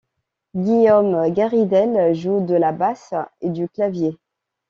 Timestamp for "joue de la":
2.15-2.71